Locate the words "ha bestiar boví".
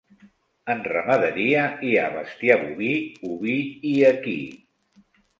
1.99-2.89